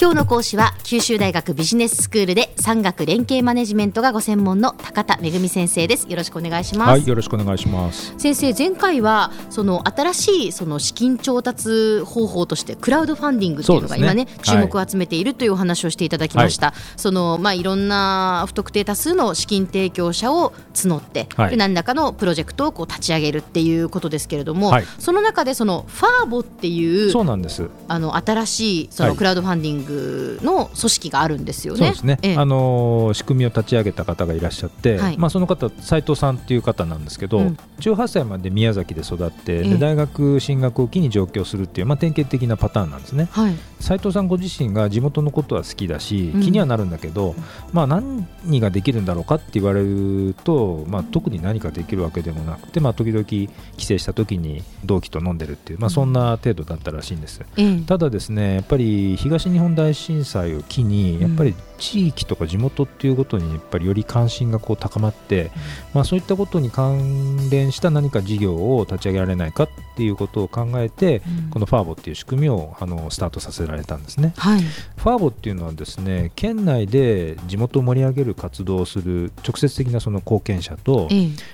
[0.00, 6.08] 今日の講師は九州大学ビジネススクールで産学連携マネジメントがご専門の高田恵先生です。
[6.08, 6.88] よろしくお願いします。
[6.90, 8.14] はいよろしくお願いします。
[8.16, 27.68] 先生前回はその新しいその資金調達方法としてクラウドファンディングっていうのが今ね、ね、注目を集めているというお話をしていただきました、はい、そのまあいろんな不特定多数の資金提供者を募って、はい、で何らかのプロジェクトをこう立ち上げるっていうことですけれども、はい、その中でそのファーボっていうそうなんです。
[27.88, 31.78] あの新しいそのクラウドファンディンググの組織があるんですよね。
[31.78, 43.28] そうですね、ええ、あの仕組みを立ち上げた方がいらっしゃって、はい、まあ、その方斉藤さんっていう方なんですけど、うん、18歳まで宮崎で育って、で大学進学を機に上京するっていう、まあ、典型的なパターンなんですね。
[43.30, 57.42] はい、斉藤さんご自身が地元のことは好きだし気にはなるんだけど、うん、まあ、何ができるんだろうかって言われると、まあ、特に何かできるわけでもなくて、まあ、時々帰省した時に同期と飲んでるっていう、まあ、そんな程度だったらしいんです。
[57.56, 65.50] うん、ただですねやっぱり東日本大震災を機にやっぱり地域とか地元っていうことにやっぱりより関心がこう高まって、
[65.94, 81.08] まあ、そういったことに関連した何か事業を立ち上げられないかっていうことを考えて、このファーボっていう仕組みをあのスタートさせられたんですね、はい、ファーボっていうのはですね県内で地元を盛り上げる活動をする直接的なその貢献者と、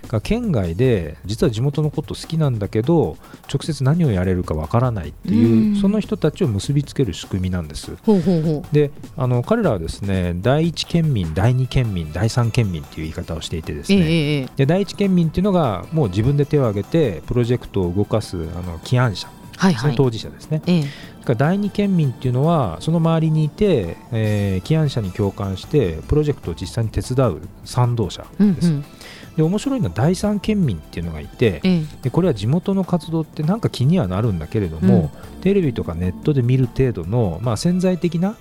[0.09, 3.17] が県外で実は地元のこと好きなんだけど
[3.53, 7.97] 直接何をやれるかわからないっていう、その人たちを結びつける仕組みなんです。
[8.05, 8.75] ほうほうほう。
[8.75, 19.29] であの彼らはですね第一県民第二県民第三県民っていう言い方をしていてですね、ええ、で第一県民っていうのがもう自分で手を挙げてプロジェクトを動かすあの起案者。
[19.57, 28.41] はいはい、その当事者ですね、ええ、第二県民っていうのはその周りにいて、えー、起案者に共感してプロジェクトを実際に手伝う賛同者です。
[28.41, 28.85] うんうん
[29.37, 38.37] で面白いのは第三県民っていうのがいて、ええ、でこれは地元の活動ってなんか気にはなるんだけれども、うん、テレビとかネットで見る程度の、まあ、潜在的な、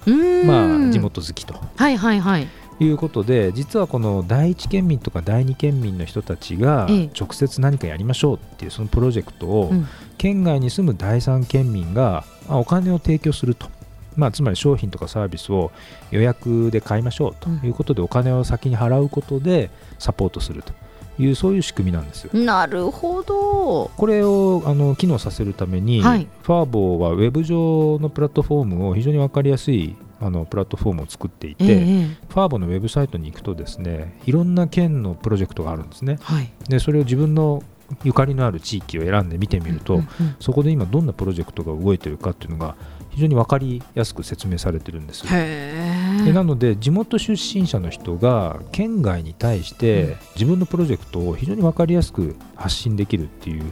[0.45, 1.55] まあ、地元好きと。
[1.75, 2.47] はいはいはい。
[2.79, 6.87] いうことで実はこの第一県民とか第二県民の人たちが
[7.17, 9.71] 直接何かやりましょうっていうそのプロジェクトを
[10.17, 13.69] 県外に住む第三県民がお金を提供すると。
[14.15, 15.71] まあ、つまり商品とかサービスを
[16.11, 19.69] 予約で買いましょうということでお金を先に払うことで
[19.99, 20.73] サポートすると
[21.19, 22.31] いうそういう仕組みなんですよ。
[22.33, 23.91] なるほど。
[23.95, 36.17] これをあの機能させるために、はい、ファーボーはウェブ上のプラットフォームを非常に分かりやすいあのプラットフォームを作っていて、えー、ファーボのウェブサイトに行くとですねいろんな県のプロジェクトがあるんですね。
[36.21, 37.61] はい、でそれを自分の
[38.03, 42.75] ゆかりのある地域を選んで見てみると、うんうんうん、そこで今どんなプロジェクトが動いてるかっていうのが
[43.13, 45.23] 非常に分かりやすく説明されてるんです。
[45.23, 53.63] でなので地元出身者の人が県外に対して自分のプロジェクトを非常に分かりやすく発信できるっていう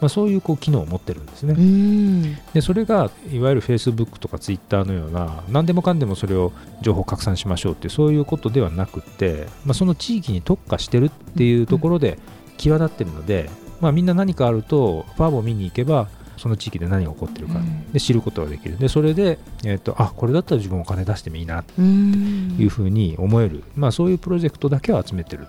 [0.00, 2.38] まあ、そういうこう機能を持ってるんですね。
[2.54, 12.18] でそれがいわゆるフェイスブックとかツイッターのような何でもかんでもそれを情報拡散しましょうってそういうことではなくて、まあ、その地域に特化してるっていうところで
[12.56, 13.50] 際立ってるので、
[13.80, 16.08] まあ、みんな何かあるとファーボを見に行けば
[16.40, 17.60] その地域で何が起こってるか、
[17.92, 18.78] で知ることができる。
[18.78, 21.62] でそれで、えーと、あこれだったら自分お金出してもいいな。
[21.62, 25.46] というふうに思える、まあ、そういうプロジェクトだけを集めてる。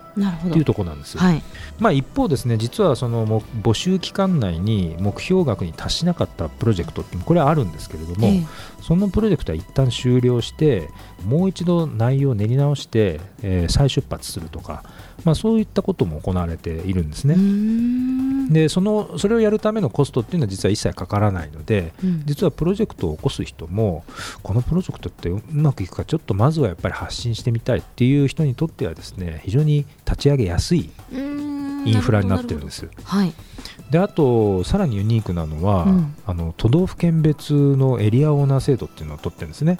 [0.48, 1.42] っていうところなんです、はい、
[1.78, 8.46] まあ、一方ですね実はその募集期間内に目標額に達しなかったプロジェクトってこれはあるんですけれども、えー、
[8.82, 10.88] そのプロジェクトは一旦終了して
[11.24, 14.84] もう一度内容を練り直して、えー、再出発するとか、
[15.24, 17.36] まあ、そういったことも行われているんですね。
[18.52, 24.04] でそのそれをやるためのコストっていうのは実は一切かからないので、うん、実はプロジェクトを起こす人も
[24.42, 30.90] このプロジェクトってうまくいくかちょっとまずはやっぱり発信してみたいっていう人にとってはですね非常に立ち上げやすい
[31.84, 32.88] インフラになってるんです。
[33.04, 33.32] はい。
[33.90, 39.78] であとさらにユニークなのは、うん、あの都道府県別のエリアオーナー制度っていうのを取ってるんですね。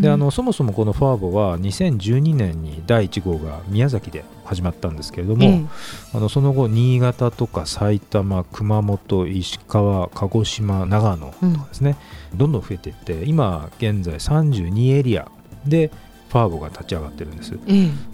[0.00, 5.68] であのそもそもこのファーボは2012年に第1号が宮崎で始まったんですけれども、うん、
[6.14, 11.96] あのその後新潟とか埼玉熊本石川鹿児島長野とかですね、
[12.30, 15.28] うん、どんどん増えていって今現在32エリア
[15.66, 15.90] で
[16.28, 17.58] ファーボが立ち上がってるんです、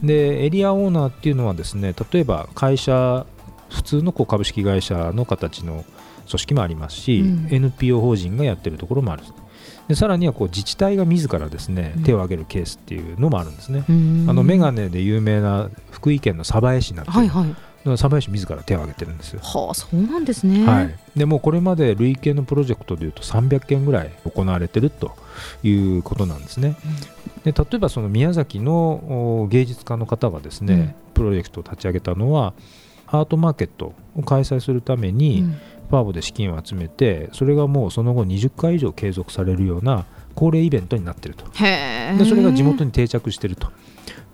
[0.03, 3.27] でエリアオーナーっていうのはですね例えば会社
[3.71, 5.85] 普通のこう株式会社の形の
[6.27, 9.23] 組織もありますし、うん、NPO 法人がやってるところもある。
[9.89, 13.85] でさらにはこう自治体が自らですね、手を挙げるケースっていうのもあるんですね。
[14.29, 19.41] あのメガネで有名な福井県の鯖江市なんてはいはい鯖江市自ら手を挙げてるんですよ。
[19.43, 20.65] はあ、そうなんですね。
[20.67, 20.95] はい。
[21.17, 25.17] でもこれまで累計のプロジェクトでいうと300件ぐらい行われてると
[25.63, 26.77] いうことなんですね。
[27.45, 32.55] うん、で例えばその宮崎の芸術家の方がですね、うん、プロジェクトを立ち上げたのは
[33.09, 35.45] アートマーケットを開催するために、
[35.91, 43.71] ファーボで資金を集めてそれがもうその後20回以上継続されるような恒例イベントになってるとでそれが地元に定着してると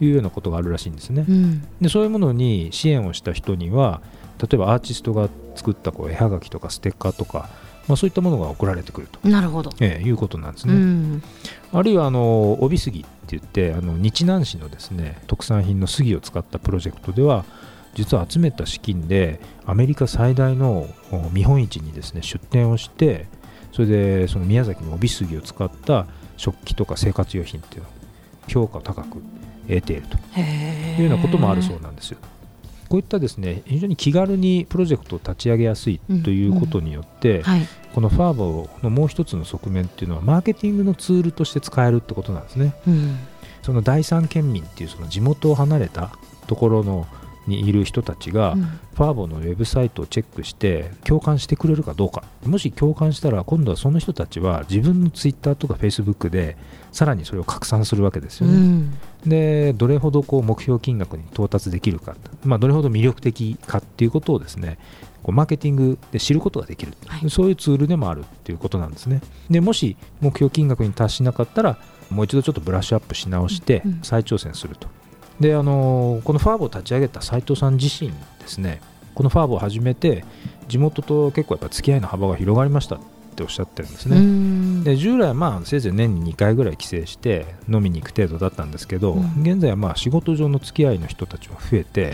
[0.01, 4.01] いうようなことがあるらしいんですね、うん、でそういうものに支援をした人には
[4.41, 7.51] 例えばアーティストが作ったこう絵はがきとかステッカーとか、
[7.89, 9.29] まあ、そういったものが送られてくると。
[9.29, 11.23] なるほど、えー、いうことなんですね、うん、
[11.73, 17.45] あるいはあの帯杉って言ってあの日南市のですね特産品の杉を使ったプロジェクトでは
[17.95, 20.87] 実は集めた資金でアメリカ最大の
[21.33, 23.27] 見本市にですね出展をして
[23.73, 26.07] それでその宮崎の帯杉を使った
[26.37, 27.93] 食器とか生活用品っていうのを
[28.47, 29.23] 評価を高く
[29.69, 32.19] 得ているというようなこともあるそうなんですよ。
[32.89, 42.75] こういったですね非常に気軽にプロジェクトを立ち上げやすいということによって、うんうんはい、このファーボのもう一つの側面っていうのはマーケティングのツールとして使えるってことなんですね。
[42.87, 43.19] うん、
[43.63, 46.11] その第三県民っていうその地元を離れた
[46.47, 47.07] ところの
[47.49, 48.55] にいる人たちが、
[48.95, 52.23] ファーボのウェブサイトをチェックして共感してくれるかどうか。
[52.45, 56.57] もし共感したら今度はその人たちは自分のツイッターとかフェイスブックで
[56.93, 58.55] さらにそれを拡散するわけですよね。
[58.55, 64.79] うん、でどれほどこう目標金額に到達できるか、まあ、どれほど魅力的かっていうことをですね
[65.23, 69.21] こうマーケティングで知ることができる、はい、そういうツールでもあるっていうことなんですね。
[69.51, 71.79] でもし目標金額に達しなかったら
[72.11, 74.89] もう一度ちょっとブラッシュアップし直して再挑戦すると。
[75.41, 78.81] であのこのファーボを立ち上げた斉藤さん自身ですね
[79.15, 80.25] このファーボを始めて
[80.69, 83.01] 地元と結構やっぱ付き合いの幅が広がりましたっ
[83.35, 84.85] ておっしゃってるんですね。
[84.85, 92.13] で従来まあせいぜい年に2回ぐらい帰省して飲みに行く程度だったんですけど、うん、現在はまあ仕事上の付き合いの人たちは増えて、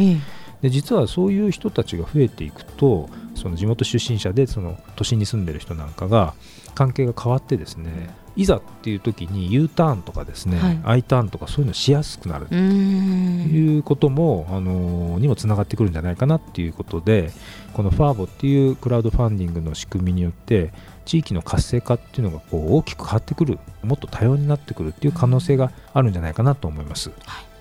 [0.61, 6.35] で実はそういう人たちが増えていくとその地元出身者でその都心に住んでる人なんかが
[6.75, 12.47] 関係が変わってですねいざっていう時に U ターンとかですね、はい、I ターンとかそういうのしやすくなる。
[12.47, 17.33] ということもあのにもつながってくるんじゃないかなっていうことで
[17.73, 20.73] このファーボっていうクラウドファンディングの仕組みによって
[21.05, 23.59] 地域の活性化っていうのがこう大きく変わってくる。
[23.83, 27.11] もっと多様になってくるっていう可能性があるんじゃないかなと思います。
[27.25, 27.55] はい。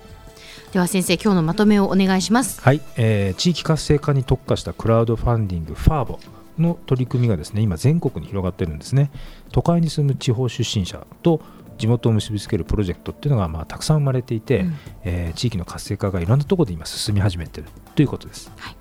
[0.72, 2.60] では先生今日のまとめをお願いします。
[2.60, 6.18] はい、えー、地域活性化に特化したクラウドファンディングファーボ
[6.58, 9.10] の取り組みがですね今全国に広がってるんですね。
[9.52, 11.40] 都会に住む地方出身者と
[11.78, 14.74] 地元を結びつけるプロジェクトっていうのがまあたくさん生まれていて、うん、
[15.04, 18.52] えー、地域の活性化がいろんなところで今進み始めてるということです。
[18.56, 18.76] はい。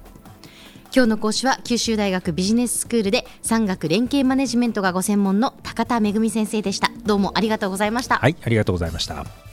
[0.95, 6.91] 今日の講師は九州大学ビジネススクールで産学連携マネジメントがご専門の高田恵先生でした。
[7.03, 8.17] どうもありがとうございました。
[8.17, 9.52] はいありがとうございました